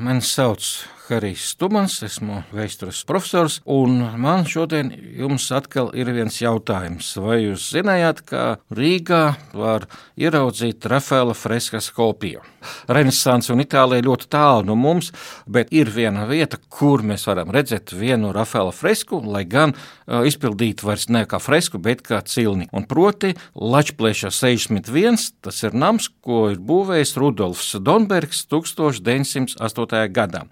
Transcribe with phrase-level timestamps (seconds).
[0.00, 0.64] Mani sauc
[1.10, 7.08] Harijs Stumans, esmu vēstures profesors, un man šodien jums atkal ir viens jautājums.
[7.18, 9.24] Vai jūs zinājāt, ka Rīgā
[9.56, 9.88] var
[10.20, 12.44] ieraudzīt Rafaela freskas kopiju?
[12.92, 15.10] Renesans un Itālija ļoti tālu no mums,
[15.48, 20.86] bet ir viena vieta, kur mēs varam redzēt vienu Rafaela fresku, lai gan uh, izpildītu
[20.86, 22.68] vairs ne kā fresku, bet kā cilni.
[22.76, 30.04] Un proti Lačplēšā 61, tas ir nams, ko ir būvējis Rudolfs Donbergs 1908.
[30.12, 30.44] gadā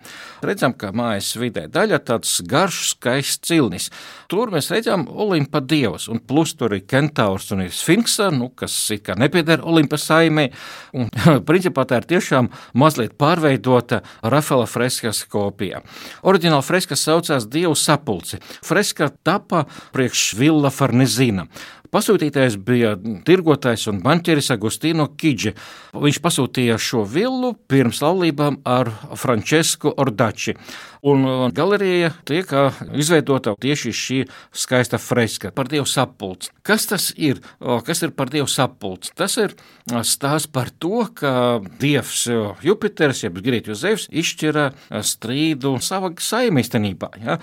[0.48, 3.88] redzam, ka mājas vidē daļa tāds garš, skaists cilnis.
[4.28, 8.74] Tur mēs redzam Olimpa dievus, un plus tur ir kentaurs un ir sfinksa, nu, kas
[8.94, 10.48] it kā nepieder Olimpa saimē.
[10.96, 11.10] Un,
[11.48, 15.82] principā tā ir tiešām mazliet pārveidota Rafaela freskas kopija.
[16.26, 18.40] Oriģināla freska saucās Dievu sapulci.
[18.64, 21.48] Freska tapa priekš Villa Farnezina.
[21.88, 22.92] Pasūtītājs bija
[23.24, 25.54] tirgotājs un banķeris Agustīno Kidži.
[25.96, 30.58] Viņš pasūtīja šo villu pirms laulībām ar Francesku Ordači.
[31.06, 32.50] Un galerija tiek
[32.98, 34.18] izveidota tieši šī
[34.50, 36.50] skaista freska par dievu sapulci.
[36.66, 37.38] Kas tas ir?
[37.86, 39.12] Kas ir par dievu sapulci?
[39.18, 39.54] Tas ir
[40.02, 42.26] stāsts par to, ka dievs
[42.64, 44.72] Jupiters, jeb Grieķu Zevs, izšķira
[45.06, 47.12] strīdu savā saimīstenībā.
[47.22, 47.38] Ja?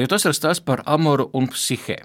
[0.00, 1.98] Jo tas ir stāsts par amoru un psihē.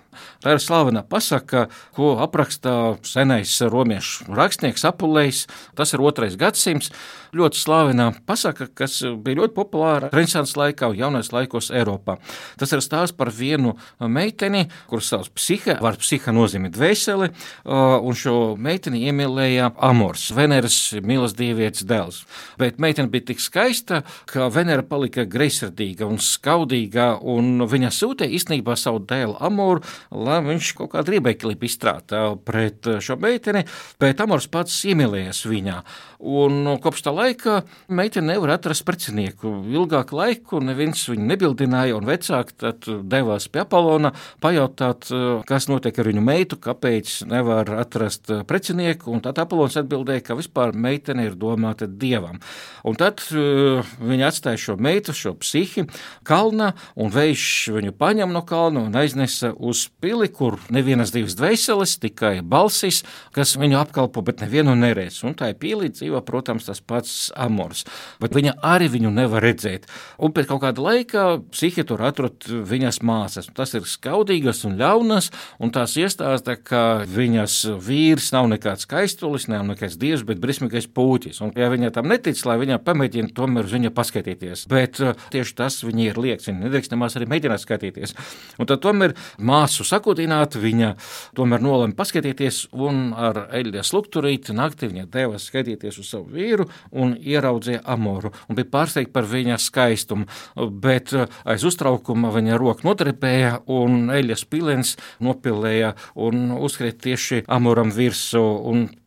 [0.44, 5.46] Tā ir slavena pasaka, ko apraksta senais romiešu rakstnieks Apulējs.
[5.78, 6.92] Tas ir otrais gadsimts.
[7.36, 12.18] Ļoti slavena pasaka, kas bija ļoti populāra Renesans laikā jaunais laikos Eiropā.
[12.60, 17.32] Tas ir stāsts par vienu meiteni, kuras sauc psihe, var psiha nozīmē dvēseli,
[17.66, 22.22] un šo meiteni iemīlēja Amors, Veneras mīlestības dēls.
[22.62, 28.78] Bet meitene bija tik skaista, ka Venera palika greizsirdīga un skaudīga, un viņa sūtīja īstenībā
[28.80, 33.66] savu dēlu Amoru, lai viņš kaut kādu riebekli izstrādā pret šo meiteni,
[34.02, 35.80] bet Amors pats iemīlējās viņā.
[36.26, 37.60] Un kopš tā laika
[37.92, 39.52] meitene nevar atrast precinieku.
[39.70, 42.72] Ilgāku laiku neviens viņu nebildināja, un vecāki
[43.10, 44.12] devās pie Apolona
[44.44, 45.10] pajautāt,
[45.48, 49.12] kas notiek ar viņu meitu, kāpēc nevar atrast precinieku.
[49.12, 52.40] Un tad Apolons atbildēja, ka vispār meitene ir domāta dievam.
[52.86, 55.88] Un tad uh, viņi atstāja šo meitu, šo psihi
[56.28, 61.98] kalnā, un vējš viņu paņem no kalna un aiznesa uz pili, kur nevienas divas dvēseles,
[62.04, 63.04] tikai balsis,
[63.36, 65.24] kas viņu apkalpo, bet nevienu neredz.
[65.26, 67.86] Un tā ir pīlī dzīvo, protams, tas pats amors,
[68.22, 69.90] bet viņa arī viņu nevar redzēt.
[70.22, 73.50] Un pēc kaut kāda laika psihi tur atrod viņas māsas.
[73.56, 79.66] Tas ir skaudīgas un ļaunas, un tās iestāsta, ka viņas vīrs nav nekāds skaistulis, nav
[79.70, 81.42] nekāds dievs, bet briesmīgais pūķis.
[81.46, 84.66] Un, ja viņa tam netic, lai viņa pamēģina tomēr uz viņu paskatīties.
[84.72, 86.50] Bet uh, tieši tas viņai ir lieks.
[86.50, 88.16] Viņa nedrīkst nemaz arī mēģināt skatīties.
[88.60, 90.94] Un tad tomēr māsu sakudināt, viņa
[91.38, 97.16] tomēr nolēma paskatīties un ar eļļa slukturīti naktī viņa devas skatīties uz savu vīru un
[97.20, 100.28] ieraudzīja amoru un bija pārsteigta par viņa skaistumu.
[100.70, 107.94] Bet eh, aiz uztraukuma viņa roka notrepēja un eļas pilens nopilēja un uzkrīt tieši amoram
[107.96, 108.46] virsū.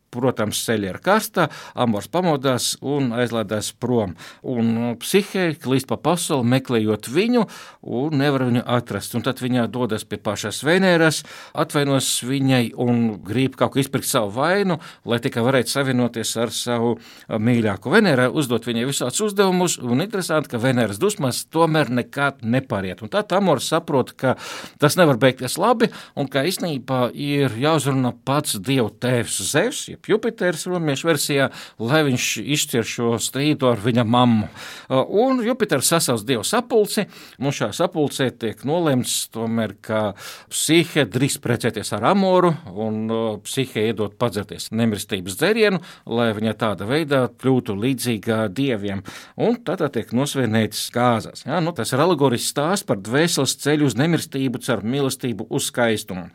[0.09, 1.47] Protams, ceļā ir karsta,
[1.77, 4.15] amors pamodās un aizlādās prom.
[4.41, 7.43] Un psihē klīst pa pasauli, meklējot viņu,
[7.85, 9.13] un nevar viņu atrast.
[9.17, 11.21] Un tad viņa dodas pie pašas Venēras,
[11.53, 16.95] atvainos viņai un grib kaut ko izpirkt savu vainu, lai tikai varētu savienoties ar savu
[17.29, 19.77] mīļāko Venēru, uzdot viņai visādus uzdevumus.
[19.77, 23.05] Un interesanti, ka Venēras dusmas tomēr nekad nepāriet.
[23.05, 24.35] Un tad amors saprot, ka
[24.81, 30.65] tas nevar beigties labi, un ka īstenībā ir jāuzrunā pats Dievu tēvs Zevs jeb Jupiters
[30.67, 31.49] romiešu versijā,
[31.79, 34.47] lai viņš izšķir šo strīdu ar viņa mammu.
[34.89, 37.05] Uh, un Jupiters sasauc dievu sapulci,
[37.39, 40.13] un šajā sapulcē tiek nolemts tomēr, ka
[40.49, 46.87] psihe drīz precēties ar amoru, un uh, psihe iedot padzerties nemirstības dzērienu, lai viņa tāda
[46.89, 49.03] veidā kļūtu līdzīga dieviem.
[49.37, 51.45] Un tad tiek nosvienētas kāzas.
[51.47, 51.61] Ja?
[51.63, 56.29] Nu, tas ir alegorisks stāsts par dvēseles ceļu uz nemirstību, caur mīlestību uz skaistumu.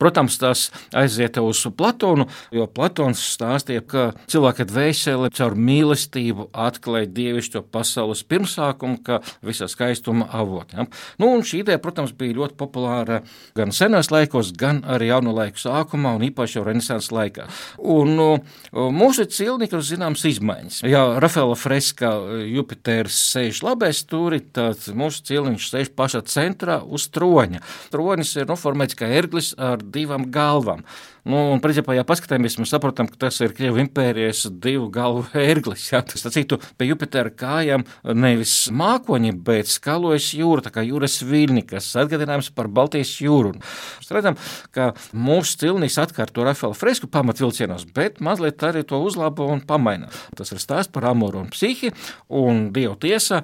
[0.00, 7.64] Protams, tas aiziet uz Platonu, jo Platons stāstīja, ka cilvēka dvēsele caur mīlestību atklāja dievišķo
[7.72, 10.78] pasaules pirmsākumu, kā visa skaistuma avotu.
[10.78, 10.86] Ja?
[11.22, 13.20] Nu, šī ideja, protams, bija ļoti populāra
[13.58, 17.46] gan senos laikos, gan arī jauno laiku sākumā, un īpaši jau Renesanses laikā.
[17.78, 18.28] Un, nu,
[18.72, 20.82] mūsu cilnieki ir zināmas izmaiņas.
[20.90, 22.12] Ja Rafaela freska
[22.48, 27.62] Jupiters sēž labais stūri, tad mūsu cilniņš sēž pašā centrā uz troņa.
[27.92, 30.84] Tronis ir noformēts kā erglis ar divām galvām.
[31.28, 35.90] Nu, un, principā, ja paskatāmies, mēs saprotam, ka tas ir Krievijas impērijas divu galvu ērglis.
[35.92, 36.00] Ja?
[36.06, 37.84] Tas citu pie Jupitera kājām
[38.16, 43.52] nevis mākoņi, bet skalojas jūra, tā kā jūras viļņi, kas atgādinājums par Baltijas jūru.
[43.58, 44.38] Mēs redzam,
[44.76, 50.08] ka mūsu cilnīs atkārto Rafaela fresku pamatvilcienos, bet mazliet arī to uzlabo un pamaina.
[50.38, 51.92] Tas ir stāsts par amoru un psihi
[52.40, 53.42] un dievu tiesa,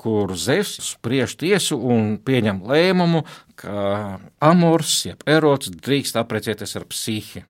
[0.00, 3.24] kur Zevs spriež tiesu un pieņem lēmumu,
[3.58, 7.13] ka amors, jeb erots, drīkst apprecēties ar psihi.
[7.18, 7.42] успехи.